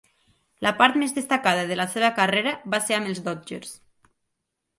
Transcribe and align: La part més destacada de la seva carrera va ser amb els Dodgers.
La 0.65 0.71
part 0.79 0.95
més 1.01 1.13
destacada 1.17 1.67
de 1.73 1.77
la 1.77 1.87
seva 1.91 2.09
carrera 2.21 2.55
va 2.77 2.81
ser 2.87 2.97
amb 2.99 3.11
els 3.13 3.23
Dodgers. 3.29 3.77